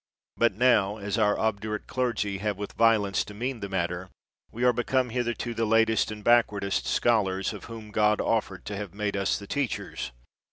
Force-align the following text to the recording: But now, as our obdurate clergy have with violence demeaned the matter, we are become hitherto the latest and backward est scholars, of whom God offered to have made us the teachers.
But 0.35 0.55
now, 0.55 0.97
as 0.97 1.19
our 1.19 1.37
obdurate 1.37 1.85
clergy 1.85 2.39
have 2.39 2.57
with 2.57 2.73
violence 2.73 3.23
demeaned 3.23 3.61
the 3.61 3.69
matter, 3.69 4.09
we 4.51 4.63
are 4.63 4.73
become 4.73 5.11
hitherto 5.11 5.53
the 5.53 5.65
latest 5.67 6.09
and 6.09 6.23
backward 6.23 6.63
est 6.63 6.87
scholars, 6.87 7.53
of 7.53 7.65
whom 7.65 7.91
God 7.91 8.19
offered 8.19 8.65
to 8.65 8.75
have 8.77 8.95
made 8.95 9.15
us 9.15 9.37
the 9.37 9.45
teachers. 9.45 10.11